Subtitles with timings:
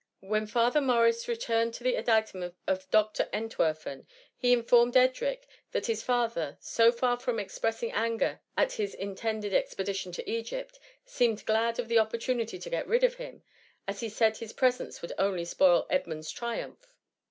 [0.21, 3.29] When Father Morris returned to the adytum of Dr.
[3.31, 9.13] Entwerfen, he informed Edric, that his father, so far from expressing anger at his in
[9.13, 13.43] tended expedition to Egypt, seemed glad of the opportunity to get rid of him,
[13.87, 16.87] as he said his presence would only spoil Edmund's triumph.